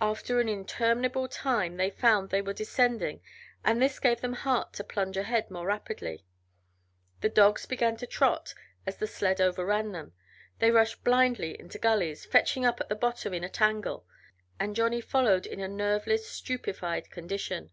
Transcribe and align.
After 0.00 0.38
an 0.38 0.48
interminable 0.48 1.26
time 1.26 1.76
they 1.76 1.90
found 1.90 2.30
they 2.30 2.40
were 2.40 2.52
descending 2.52 3.20
and 3.64 3.82
this 3.82 3.98
gave 3.98 4.20
them 4.20 4.34
heart 4.34 4.72
to 4.74 4.84
plunge 4.84 5.16
ahead 5.16 5.50
more 5.50 5.66
rapidly. 5.66 6.24
The 7.20 7.30
dogs 7.30 7.66
began 7.66 7.96
to 7.96 8.06
trot 8.06 8.54
as 8.86 8.98
the 8.98 9.08
sled 9.08 9.40
overran 9.40 9.90
them; 9.90 10.12
they 10.60 10.70
rushed 10.70 11.02
blindly 11.02 11.58
into 11.58 11.78
gullies, 11.80 12.24
fetching 12.24 12.64
up 12.64 12.80
at 12.80 12.88
the 12.88 12.94
bottom 12.94 13.34
in 13.34 13.42
a 13.42 13.48
tangle, 13.48 14.06
and 14.60 14.76
Johnny 14.76 15.00
followed 15.00 15.46
in 15.46 15.58
a 15.58 15.66
nerveless, 15.66 16.28
stupefied 16.30 17.10
condition. 17.10 17.72